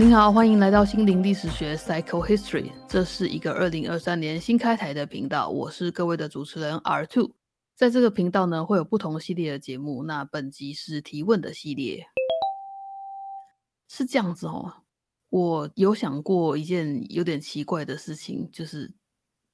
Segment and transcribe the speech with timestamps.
[0.00, 2.70] 您好，欢迎来到心灵历史学 （Psycho History）。
[2.88, 7.32] 这是一个二零二三年新开台的频道，我是各位的主持人 R Two。
[7.74, 10.04] 在这个频道呢，会有不同系列的节目。
[10.04, 12.06] 那本集是提问的系列，
[13.88, 14.72] 是这样子哦。
[15.30, 18.94] 我有想过一件有点奇怪的事情，就是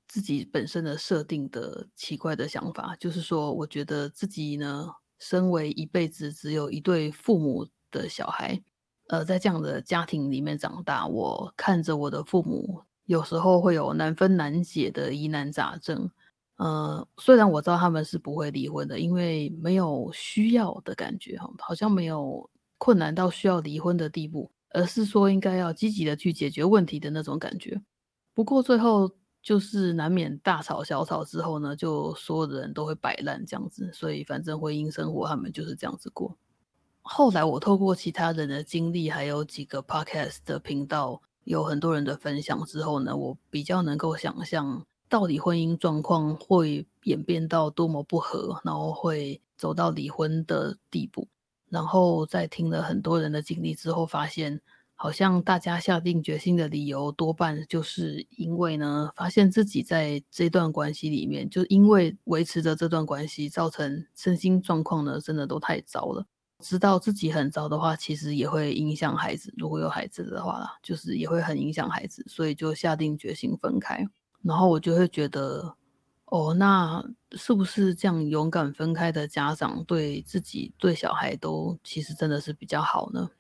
[0.09, 8.63] 自己本身的设定的奇怪的想法，就是说，我觉得自己呢，身为一辈子只有一对父母的小孩。
[9.09, 16.11] 呃，在这样的家庭里面长大，我看着我的父母，有时候会有难分难解的疑难杂症。
[16.57, 22.49] 呃，虽然我知道他们是不会离婚的，因为没有需要的感觉，哈，好像没有
[22.79, 27.83] 困难到需要离婚的地步，而是说应该要积极的去解决问题的那种感觉。
[28.33, 29.11] 不过最后
[29.43, 36.37] 就是难免大吵小吵之后呢，就所有的人都会摆烂这样子，所以反正婚姻生活他们就是这样子过。
[37.07, 51.29] 后来我透过其他人的经历，还有几个 podcast 的频道，有很多人的分享之后呢，我比较能够想象到底婚姻状况会演变到多么不和，然后会走到离婚的地步。
[51.69, 54.63] 然后在听了很多人的经历之后，发现
[54.95, 66.25] 好像大家下定决心的理由多半就是因为呢，发现自己在这段关系里面，就因为维持着这段关系，造成身心状况呢，真的都太糟了。
[66.61, 69.53] 知道自己很糟的话，其实也会影响孩子。
[69.57, 74.07] 如果有孩子的话啦，就是也会很影响孩子，所以就下定决心分开。
[74.43, 75.77] 然后我就会觉得，
[76.27, 83.31] 哦，那是不是这样勇敢分开的家长，对自己、对小孩都其实真的是比较好呢？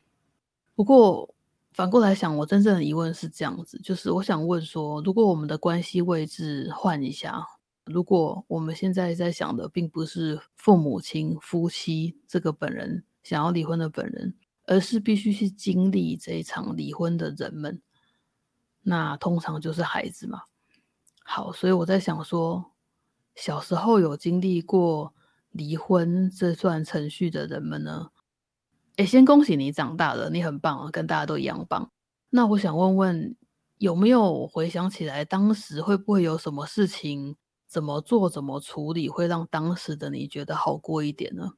[0.74, 1.34] 不过
[1.72, 7.46] 反过来想，我真正的疑问是这样子，就是我想问说，如果我们的关系位置换一下。
[7.86, 17.82] 如果我们现在在想的，并不是父母亲、夫妻这个本人想要离婚的本人，而是必须去经历这一场离婚的人们，
[18.82, 20.42] 那通常就是孩子嘛。
[21.22, 22.72] 好，所以我在想说，
[23.34, 25.14] 小时候有经历过
[25.50, 28.10] 离婚这段程序的人们呢？
[28.96, 31.90] 哎，先恭喜你长大了，你很棒啊，跟大家都一样棒。
[32.30, 33.36] 那我想问问，
[33.78, 37.36] 有没有回想起来，当时会不会有什么事情？
[37.74, 41.54] 怎么做、怎么处理会让当时的你觉得好过一点呢？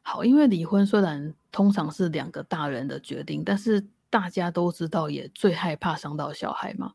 [0.00, 6.92] 好，因为离婚虽然通常是两个大人的决定，但是大家都知道，也最害怕伤到小孩嘛。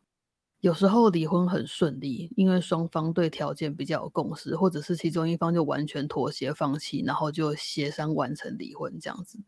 [0.60, 9.38] 有时候离婚很顺利，因为双方对条件比较有共识，或者是其中一方就完全妥协放弃，然后就协商完成离婚这样子。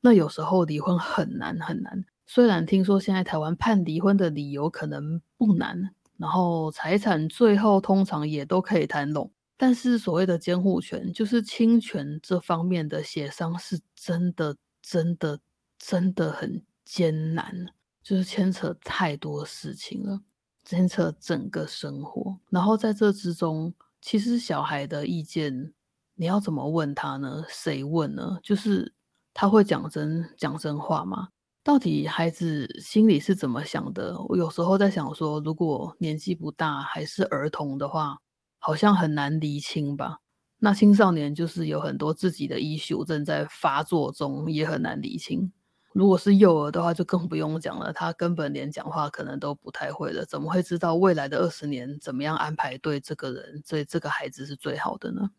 [0.00, 5.94] 那有时候离婚很难很难，虽然听说现在台湾判离婚的理由可能不难。
[6.16, 15.40] 然后财产最后通常也都可以谈拢，但是所谓的监护权，就是侵权这方面的协商，是真的、真的、
[15.78, 17.66] 真的很艰难，
[18.02, 20.20] 就是牵扯太多事情了，
[20.64, 22.38] 牵扯整个生活。
[22.50, 25.72] 然后在这之中，其实小孩的意见，
[26.14, 27.44] 你要怎么问他呢？
[27.48, 28.38] 谁问呢？
[28.42, 28.94] 就是
[29.32, 31.28] 他会讲真讲真话吗？
[31.64, 34.14] 到底孩子心里是怎么想的？
[34.28, 38.18] 我有时候在想说，如果年纪不大还是儿童的话，
[38.58, 40.18] 好像很难厘清吧。
[40.58, 45.50] 那青少年就是有很多自己的医术正在发作中，也很难厘清。
[45.94, 55.30] 如果是幼儿的话，就更不用讲了，他根本连讲话可能都不太会了，怎么会知道未来的二十年怎么样安排对这个人、对这个孩子是最好的呢？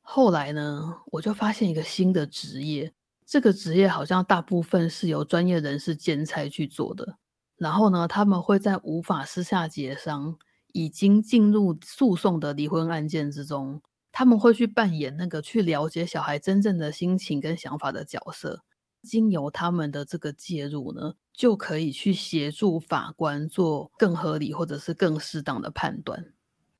[0.00, 2.92] 后来呢，我就发现一个新的职业。
[3.26, 7.16] 这个职业好像大部分是由专业人士兼差去做的，
[7.56, 10.36] 然后呢，他们会在无法私下协商、
[10.72, 13.80] 已经进入诉讼的离婚案件之中，
[14.12, 18.62] 他们会去扮演那个去了解小孩真正的心情跟想法的角色，
[19.02, 26.33] 经由他们的这个介入呢，就可以去协助法官做更合理或者是更适当的判断。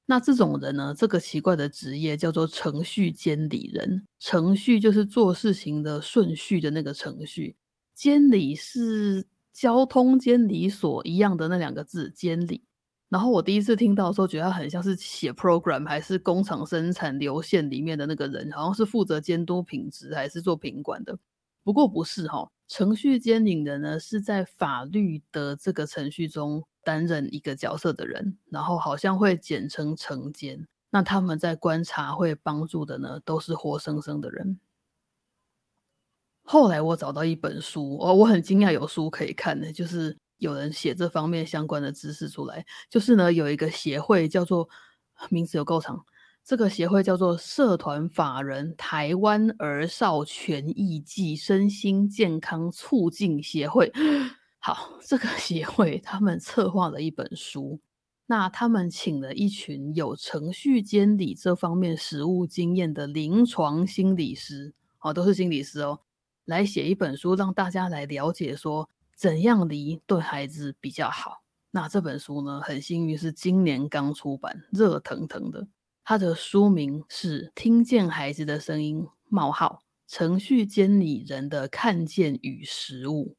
[0.07, 0.95] 那这种人呢？
[0.97, 4.07] 这个奇怪的职业叫做程序监理人。
[4.19, 7.57] 程序就是做事情的顺序的那个程序，
[7.95, 12.63] 监理是交通监理所一样的那两个字监理。
[13.09, 21.17] 然后我第一次听到的时候，觉得很像是写 program 还是工厂生产流线里面的那个人，好像是负责监督品质还是做品管的。
[21.63, 26.65] 不过不是哈，程序监领人呢是在法律的这个程序中。
[26.87, 30.69] 担任一个角色的人，然后好像会简称承监。
[30.91, 34.61] 那他们在观察会帮助的呢，都是活生生的人。
[36.43, 42.67] 后来我找到一本书，哦，我很惊讶有书可以看的，就是有人写这方面相关的知识出来。
[42.91, 44.69] 就是呢，有一个协会叫做
[45.31, 46.05] 名字有够长，
[46.45, 53.91] 这个协会叫做社团法人台湾儿少权益暨身心健康促进协会。
[54.59, 57.81] 好，这个协会他们策划了一本书，
[58.27, 66.01] 那他们请了一群有程序监理这方面实务经验的临床心理师，哦，都是心理师哦，
[66.45, 71.43] 来写一本书，让大家来了解说怎样离对孩子比较好。
[71.71, 75.67] 那这本书呢，很幸运是今年刚出版，热腾腾的。
[76.07, 83.31] 它的书名是《听见孩子的声音：冒号程序监理人的看见与实务》。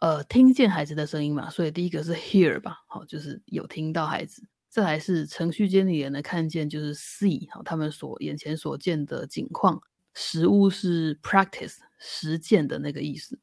[0.00, 4.42] 呃，听见孩子的声音嘛，所以第一个是 hear 吧，好，就是有听到孩子。
[4.68, 9.80] 再来是程序监理人的看见，就是 see，好，他们所眼前所见的景况。
[10.14, 13.38] 实物是 practice，实践的那个意思。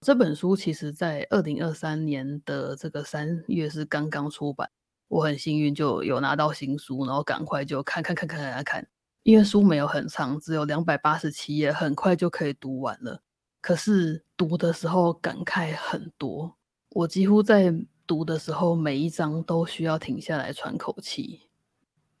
[0.00, 4.68] 这本书其实在二零二三年的这个三月是刚刚出版，
[5.12, 8.88] 我很幸运就有拿到新书，然后赶快就看看看看看看，
[9.24, 13.20] 因为书没有很长，只有两百八十七页，很快就可以读完了。
[13.60, 16.56] 可是读的时候感慨很多，
[16.92, 17.70] 我几乎在
[18.06, 21.42] 读的时候每一章都需要停下来喘口气，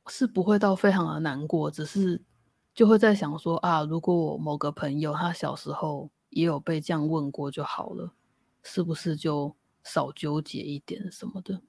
[0.08, 2.22] 是不会到非常的难过，只是
[2.74, 8.12] 就会在想说啊，如果我某个朋友他小时候也有被这样问过就好了，
[8.62, 11.62] 是不是就少纠结一点什么的？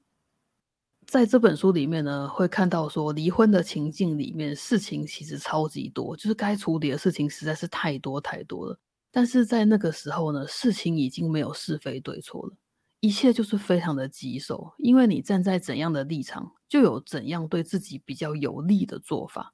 [1.14, 8.80] 在这本书里面呢，会看到说离婚的情境里面事情其实超级多，就是该处理的事情实在是太多太多了。
[9.12, 12.56] 但是在那个时候呢，事情已经没有是非对错了，
[13.00, 14.74] 一切就是非常的棘手。
[14.80, 19.54] 因为你站在怎样的立场，就有怎样对自己比较有利的做法。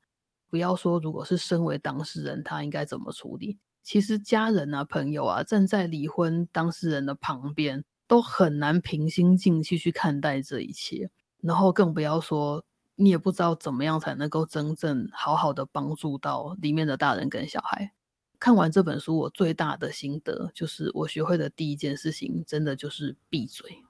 [0.50, 3.60] 不要说如果是身为当事人，他应该怎么处理？
[3.84, 11.12] 其实家人啊、朋友啊，站在离婚当事人的旁边，都很难平心静气去看待这一切。
[11.42, 12.64] 然后更不要说，
[12.96, 17.94] 你也不知道怎么样才能够真正好好的帮助到里面的大人跟小孩。
[18.38, 23.84] 看完这本书，我最大的心得就是，我学会的第一件事情，真的就是闭嘴，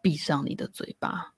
[0.00, 1.34] 闭上你的嘴巴，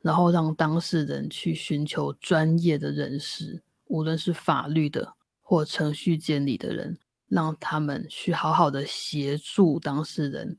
[0.00, 6.98] 然后让当事人去寻求专业的人士，无论是法律的或程序监理的人，
[7.28, 10.58] 让他们去好好的协助当事人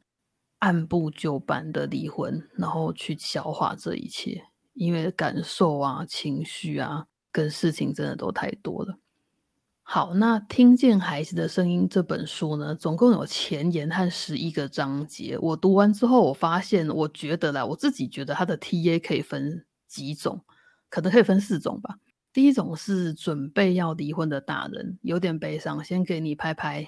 [0.62, 4.44] 按部就班的离婚，然后去消化这一切，
[4.74, 9.00] 因为感受啊、情绪啊，跟事情真的都太多了。
[9.82, 15.36] 好，那听见孩子的声音这本书呢，总共有前言和十一个章节。
[15.42, 20.46] 我读完之后，我发现，我觉得啦，我自己觉得它的 T A 可以分几种，
[20.90, 21.98] 可能可以分四种吧。
[22.32, 26.88] 第一种是准备要离婚的大人，有点悲伤，先给你拍拍。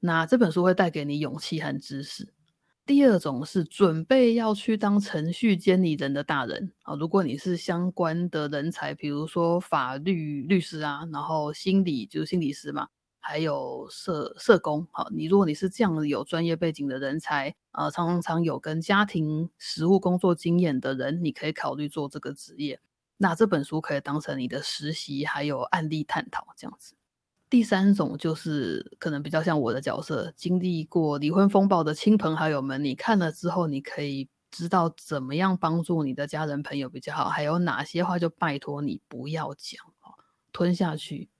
[0.00, 2.33] 那这本书会带给你勇气和知识。
[2.86, 12.88] 第二种是准备要去当程序监理人的大人啊，如果你是相关的人才，比如说法律律师啊，然后心理就是心理师嘛，
[13.20, 22.78] 还有社社工，好，你如果你是这样有专业背景的人才，啊，常常有跟家庭实务工作经验的人，你可以考虑做这个职业。
[23.16, 26.94] 那这本书可以当成你的实习，还有案例探讨这样子。
[27.54, 39.80] 第三种就是可能比较像我的角色，经历过离婚风暴的亲朋好友们，你看了之后，你可以知道怎么样帮助你的家人朋友比较好，还有哪些话就拜托你不要讲，
[40.50, 41.30] 吞下去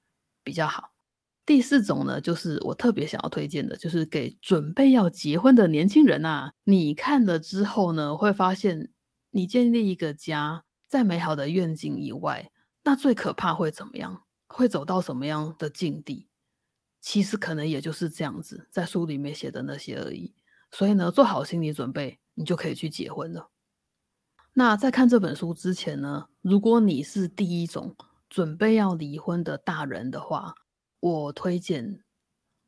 [0.44, 0.92] 比较好。
[1.44, 8.92] 第四种呢，就是我特别想要推荐的，就是给准备要结婚的年轻人啊，你看了之后呢，会发现
[9.32, 12.52] 你建立一个家，在美好的愿景以外，
[12.84, 14.22] 那最可怕会怎么样？
[14.46, 16.28] 会走到什么样的境地？
[17.00, 20.34] 其实可能也就是这样子，在书里面写的那些而已。
[20.70, 23.50] 所以呢，做好心理准备，你就可以去结婚了。
[24.54, 27.94] 那在看这本书之前呢，如果你是第一种
[28.30, 30.54] 准备要离婚的大人的话，
[31.00, 32.02] 我推荐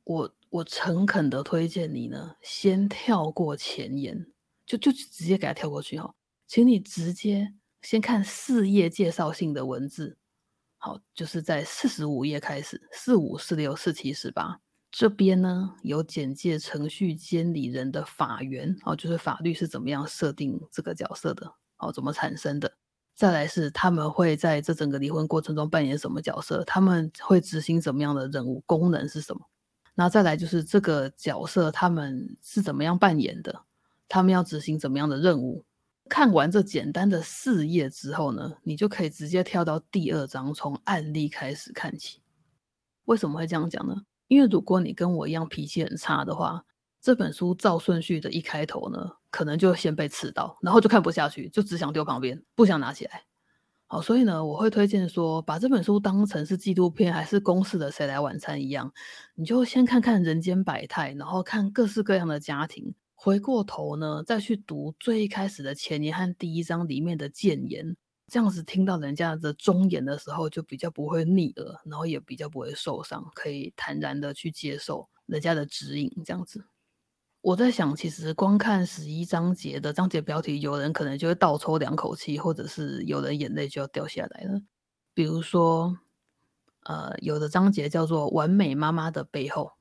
[0.04, 4.26] 我我诚恳的推荐你呢，先跳过前言，
[4.66, 6.14] 就就直接给他跳过去哈，
[6.46, 10.18] 请你直接先看四页介绍性的文字。
[10.86, 14.56] 好，就是在四十五页开始，四五、四六、四七、四八
[14.92, 22.72] 这边呢，有简介程序监理人的法源，哦，就是法律是怎么样设定这个角色的，哦，怎么产生的。
[23.16, 29.40] 再来是他们会在这整个离婚过程中扮演什么角色，他们会执行怎么样的任务，功能是什么。
[29.96, 33.64] 那再来就是这个角色他们是怎么样扮演的，
[34.06, 35.64] 他们要执行怎么样的任务。
[36.08, 42.20] 看完这简单的四页之后呢，你就可以直接跳到第二章，从案例开始看起。
[43.04, 44.02] 为什么会这样讲呢？
[44.28, 46.64] 因为如果你跟我一样脾气很差的话，
[47.00, 53.24] 这本书照顺序的一开头呢，可能就先被刺到，然后就看不下去，就只想丢旁边，不想拿起来。
[53.88, 58.92] 好，所以呢，我会推荐说，把这本书当成是纪录片还是公式的《谁来晚餐》一样，
[59.36, 62.92] 你就先看看人间百态，然后看各式各样的家庭，
[63.26, 67.96] 回过头呢，再去读最一开始的前言和第一章里面的谏言，
[68.28, 76.64] 这样子听到人家的忠言的时候，就比较不会逆耳，然后也比较不会受伤，可以坦然的去接受人家的指引，这样子。
[77.40, 84.60] 我在想，其实光看十一章节的章节标题，有人可能就会倒抽两口气，或者是有人眼泪就要掉下来了。
[85.12, 85.98] 比如说，
[86.84, 89.72] 呃，有的章节叫做“完美妈妈的背后”，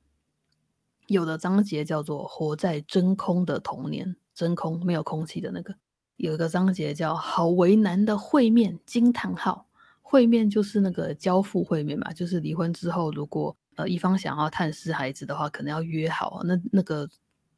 [1.06, 5.74] 有的章节叫做“活在真空的童年”，真空没有空气的那个。
[6.16, 9.66] 有一个章节叫“好为难的会面”，惊叹号！
[10.02, 17.08] 会面就是那个交付会面嘛，就是离婚之后，如果呃一方想要探视孩子的话，可能要约好那那个。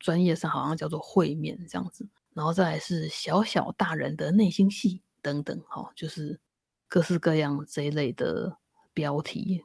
[0.00, 6.38] 专业上好像叫做会面这样子，然后再来是小小大人的内心戏等等，哈，就是
[6.87, 8.59] 各式各样这一类的
[8.95, 9.64] 标题。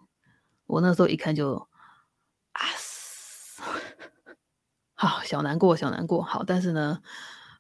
[0.65, 1.53] 我那时候一看就
[2.53, 2.65] 啊，
[5.07, 6.21] 好小难过，小难过。
[6.21, 6.99] 好，但是呢，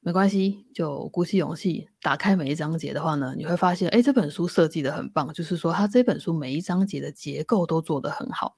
[0.01, 8.55] 没关系，就鼓起勇气打开每一章节的话呢，你会发现，哎，这本书设计的很棒，就是说它这本书每一章节的结构都做得很好。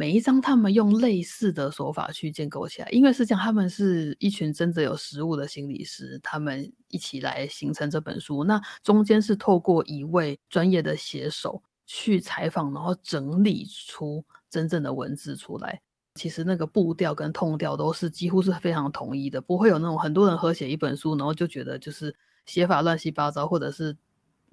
[0.00, 8.44] 每一章他们用类似的手法去建构起来，因为是这样，他们是一群真的有实物的心理师，他们一起来形成这本书。
[8.44, 15.80] 那中间是透过一位专业的写手去采访，然后整理出真正的文字出来。
[16.18, 23.96] 其实那个步调跟痛调都是几乎是非常统一的，不会有那种很多人合写一本书，然后就觉得就是写法乱七八糟，或者是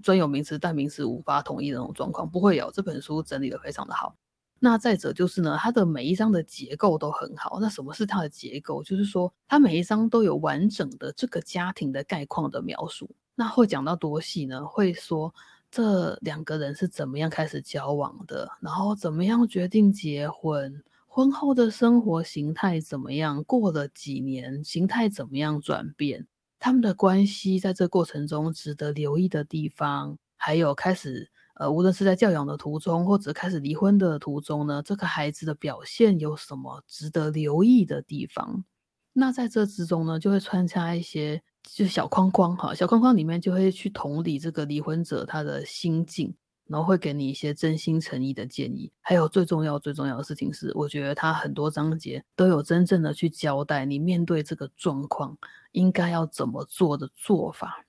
[0.03, 2.69] 专有名词代名词无法统一的那种状况，不会有。
[2.71, 4.15] 这本书整理的非常的好。
[4.59, 7.59] 那再者就是呢，它的每一章的结构都很好。
[7.59, 8.81] 那什么是它的结构？
[8.83, 13.09] 就是说，它每一章都有完整的这个家庭的概况的描述。
[13.35, 14.65] 那会讲到多细呢？
[14.65, 15.33] 会说
[15.69, 20.81] 这两个人是怎么样开始交往的，然后怎么样决定结婚，
[21.15, 26.27] 婚后的生活形态怎么样，过了几年形态怎么样转变，
[26.59, 31.31] 他们的关系在这过程中值得留意的地方，还有开始。
[31.53, 38.65] 呃，无论是在教养的途中，或者开始离婚的途中呢，这个孩子的表现有什么值得留意的地方？
[39.13, 46.35] 那在这之中呢，就会穿插一些就小框框哈，小框框里面就会去同理这个离婚者他的心境，
[46.67, 48.91] 然后会给你一些真心诚意的建议。
[49.01, 55.37] 还有最重要最重要的事情是，我觉得他很多章节都有真正的去交代你面对这个状况
[55.71, 57.85] 应该要怎么做的做法。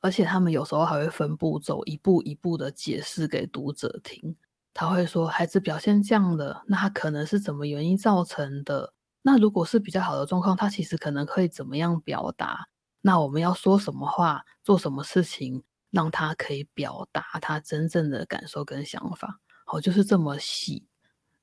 [0.00, 4.36] 而且他们有时候还会分步骤，一步一步的解释给读者听。
[4.72, 8.92] 他会说，孩子表现这样的，那他可能是怎么原因造成的？
[9.22, 12.68] 那如果是比较好的状况，他其实可能可以怎么样表达？
[13.00, 19.40] 那我们要说什么话，做什么事情，让他可以表达他真正的感受跟想法？
[19.64, 20.84] 好，就是这么细。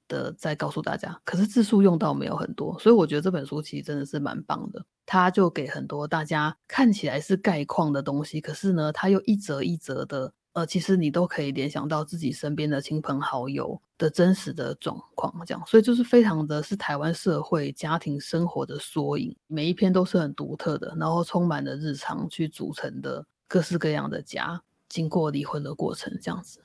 [0.08, 4.86] 的再告诉大家，可是字数用到没有很多，所以我觉得这本书其实真的是蛮棒的。
[5.04, 19.36] 他就给很多大家看起来是概况的东西，可是呢，他又一则一则的，呃，其实你都可以联想到自己身边的亲朋好友的真实的状况，这样，所以就是非常的是台湾社会家庭生活的缩影。
[19.48, 26.60] 每一篇都是很独特的，然后充满了日常去组成的各式各样的家，经过离婚的过程这样子。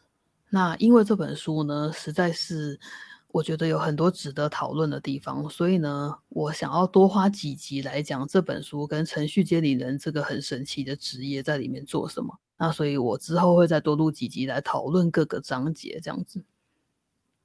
[0.49, 2.81] 那因为这本书呢，实在是。
[3.33, 12.37] 我觉得有很多值得讨论的地方，所以呢，我想要多花几集来讲这本书跟程序监理人这个很神奇的职业在里面做什么。
[12.59, 16.43] 那所以，我之后会再多录几集来讨论各个章节这样子。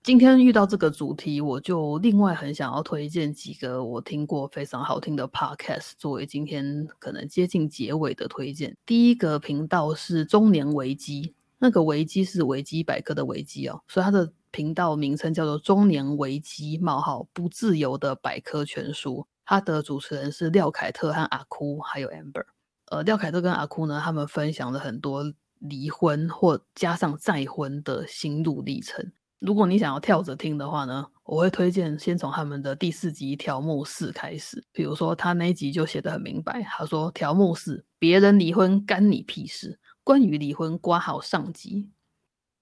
[0.06, 8.78] 今天遇到这个主题，我就另外很想要推荐几个我听过非常好听的 podcast，作为今天可能接近结尾的推荐。
[8.86, 14.32] 第一个频道是中年危机，那个危机是维基百科的危机哦，所以它的。
[14.52, 22.46] 频道名称叫做《中年危机：冒号不自由的百科全书》，它的主持人是廖凯特和阿哭，还有 Amber。
[22.86, 29.12] 呃，廖凯特跟阿哭呢，他们分享了很多离婚或加上再婚的心路历程。
[29.40, 34.64] 如果你想要跳着听的话呢，我会推荐先从他们的第四集条目四开始。
[34.72, 39.80] 比如说，他那一集就写的很明白，他说条目四：别人离婚干你屁事？
[40.04, 41.90] 关于离婚，挂好上集。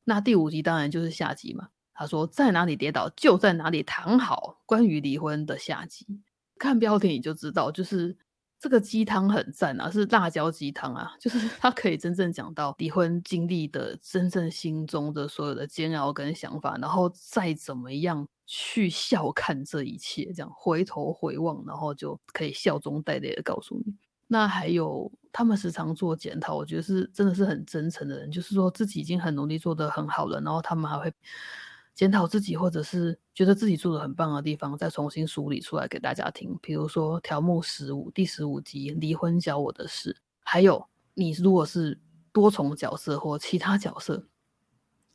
[0.06, 1.70] 那第五集当然就是下集嘛。
[1.94, 6.08] 他说：“在哪里跌倒，就在哪里躺好。”关于离婚的下集，
[6.58, 8.18] 看标题你就知道，就是
[8.64, 23.94] 这个鸡汤很赞啊，是辣椒鸡汤啊，就是 他可以真正讲到离婚经历的真正心中的所有的煎熬跟想法，然后再怎么样去笑看这一切，这样回头回望，然后就可以笑中带泪的告诉你。
[24.28, 31.14] 那还有他们时常做检讨，我觉得是真的是很真诚的人，就是说自己已经很努力做得很好了，然后他们还会
[31.94, 36.58] 检讨自己，或者是觉得自己做的很棒的地方，再重新梳理出来给大家听。
[36.62, 42.00] 比如说条目十五第十五集离婚教我的事，还有你如果是
[42.32, 44.28] 多重角色或其他角色，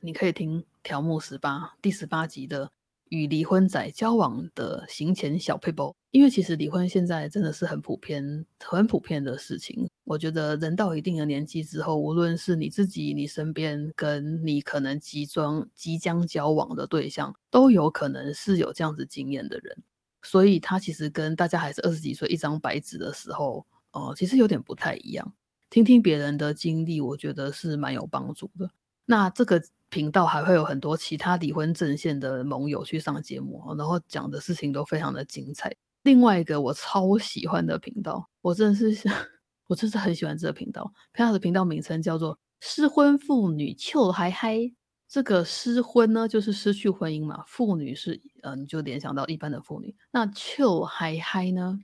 [0.01, 2.71] 你可以听条目十八第十八集的。
[3.11, 9.89] 与离婚仔交往的行前小配包，因为其实离婚现在真的是很普遍、很普遍的事情。
[10.05, 19.77] 我觉得人到一定的年纪之后，无论是你自己、你身边，跟你可能即将即将交往的对象，都有可能是有这样子经验的人。
[20.23, 25.33] 所以他其实跟大家还是二十几岁一张白纸的时候，哦，其实有点不太一样。
[25.71, 28.71] 听听别人的经历，我觉得是蛮有帮助的。
[29.05, 29.63] 那这个。
[29.91, 35.75] 频道还会有很多其他离婚阵线的盟友去上节目，然后讲的事情都非常的精彩。
[36.03, 39.11] 另外一个我超喜欢的频道，我真的是
[39.67, 40.93] 我真是很喜欢这个频道。
[41.13, 44.59] 他的频道名称叫做“失婚妇女糗嗨嗨”。
[45.09, 47.43] 这个失婚呢，就是失去婚姻嘛。
[47.47, 49.97] 妇女是呃，你就联想到一般的妇女。
[50.11, 51.79] 那糗嗨嗨呢，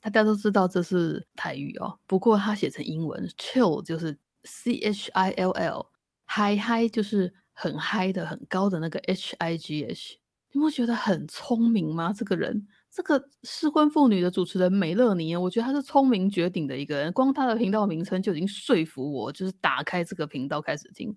[0.00, 1.98] 大家都知道这是台语哦。
[2.06, 5.86] 不过它写成英文，，chill 就是 C H I L L，
[6.26, 7.32] 嗨嗨就是。
[7.58, 10.18] 很嗨的、很高的那个 H I G H，
[10.52, 12.12] 你不觉得很聪明吗？
[12.12, 17.10] 这个人，这个失婚妇女的主持人梅乐妮，我觉得她是聪明绝顶的一个人。
[17.14, 21.16] 光她的频道名称就已经说服我，就是打开这个频道开始听。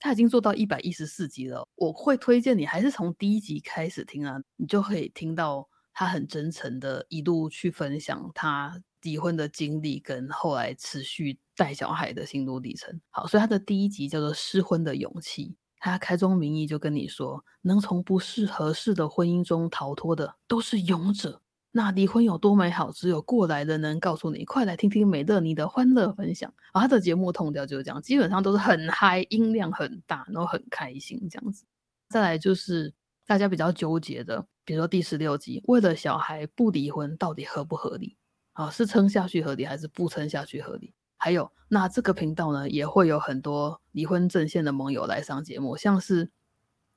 [0.00, 13.00] 他已经做到一百一十四集了，我会推荐你还是从第一集开始听啊，你就可以听到他很真诚的一路去分享他离婚的经历，跟后来持续带小孩的心路历程。
[13.08, 15.46] 好，所以他的第一集叫做《失婚的勇气》。
[15.90, 21.42] 他开宗明义就跟你说，能从不适合适的婚姻中逃脱的都是勇者。
[21.72, 24.46] 那离婚有多美好，只有过来人能告诉你。
[24.46, 26.50] 快来听听美乐妮的欢乐分享。
[26.72, 31.66] 啊，他的节目痛调就是这样，基本上都是很嗨，音量很大，然后很开心这样子。
[32.08, 32.94] 再来就是
[33.26, 38.16] 大家比较纠结的，比如说第十六集，为了小孩不离婚到底合不合理？
[38.54, 40.94] 啊，是撑下去合理，还是不撑下去合理？
[41.24, 46.30] 还有，那这个频道呢，也会有很多离婚阵线的盟友来上节目，像是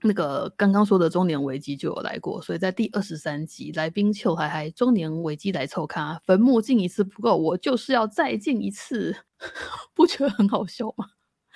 [0.01, 9.15] 那个刚刚说的中年危机就有来过，所以在第二十三集，来宾邱嗨嗨中年危机来凑咖，坟墓进一次不够，我就是要再进一次，
[9.95, 11.05] 不觉得很好笑吗？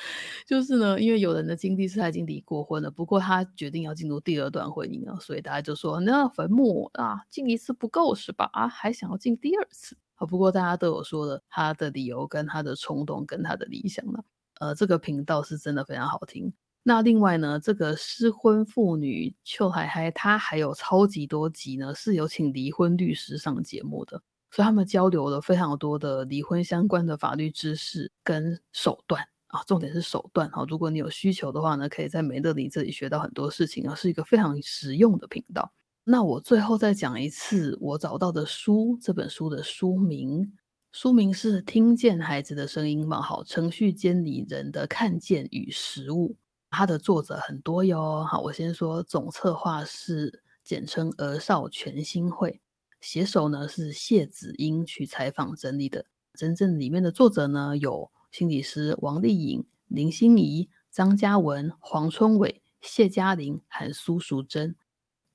[0.47, 8.49] 就是呢，因为有人的经历是他已经离过婚了，不过他决定要进入第二段婚姻了，所以大家就说，那坟墓啊，进一次不够是吧？
[8.53, 9.97] 啊，还想要进第二次。
[10.25, 14.23] 不过大家都有说了他的理由、跟他的冲动、跟他的理想了。
[14.59, 16.53] 呃，这个频道是真的非常好听。
[16.83, 30.65] 那另外呢，这个失婚妇女邱海海，他还有超级多集呢，是有请离婚律师上节目的，所以他们交流了非常多的离婚相关的法律知识跟手段啊，重点是手段啊。
[30.67, 35.71] 如果你有需求的话呢，可以在梅乐里这里学到很多事情啊，是一个非常实用的频道。
[36.03, 40.51] 那我最后再讲一次我找到的书，这本书的书名，
[40.91, 46.35] 书名是《听见孩子的声音》嘛，好，程序监理人的看见与实物，
[46.71, 48.25] 它的作者很多哟。
[48.25, 52.59] 好，我先说总策划是简称儿少全新会，
[52.99, 64.75] 写手呢是谢子英去采访整理的，真正里面的作者呢有心理师王丽颖、林心怡、张嘉文、黄春伟、谢嘉玲和苏淑珍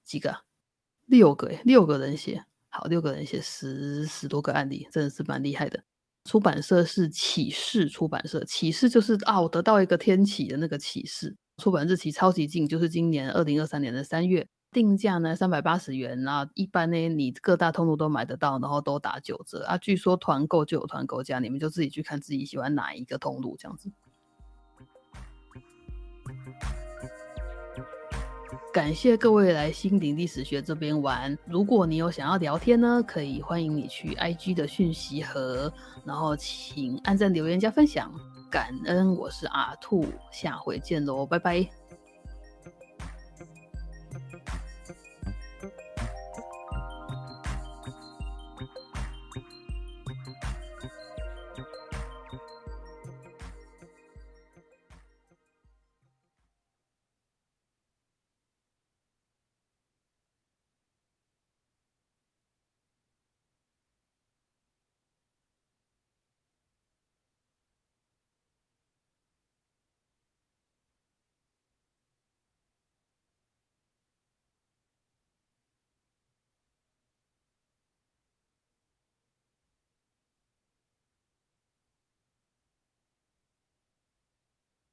[0.05, 0.45] 几个。
[1.06, 5.82] 六个诶，六个人写，好，六个人写十十多个案例，真的是蛮厉害的。
[6.24, 11.36] 出版社是启示出版社，启示就是啊，我得到一个天启的那个启示。
[11.58, 14.46] 出版日期超级近，就是今年二零二三年的三月。
[14.72, 19.78] 定价呢三百八十元啊，一般呢你各大通路都买得到，然后都打九折啊。
[19.78, 23.90] 据说团购就有团购价，你们就自己去看自己喜欢哪一个通路这样子。
[28.76, 31.34] 感谢各位来新鼎历史学这边玩。
[31.46, 35.72] 如果你有想要聊天呢，可以欢迎你去 IG 的讯息盒，
[36.04, 38.12] 然后请按赞、留言、加分享，
[38.50, 39.16] 感恩。
[39.16, 41.66] 我是阿兔，下回见喽，拜拜。